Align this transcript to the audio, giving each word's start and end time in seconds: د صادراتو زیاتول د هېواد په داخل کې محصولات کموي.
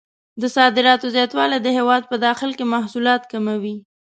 د 0.41 0.43
صادراتو 0.55 1.11
زیاتول 1.15 1.51
د 1.61 1.67
هېواد 1.77 2.03
په 2.07 2.15
داخل 2.25 2.51
کې 2.57 2.65
محصولات 2.73 3.21
کموي. 3.31 3.75